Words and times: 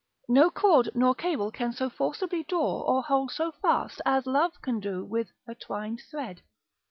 No 0.27 0.49
cord 0.49 0.89
nor 0.95 1.13
cable 1.13 1.51
can 1.51 1.73
so 1.73 1.87
forcibly 1.87 2.41
draw, 2.45 2.81
or 2.81 3.03
hold 3.03 3.29
so 3.29 3.51
fast, 3.51 4.01
as 4.03 4.25
love 4.25 4.59
can 4.63 4.79
do 4.79 5.05
with, 5.05 5.31
a 5.47 5.53
twined 5.53 6.01
thread. 6.09 6.41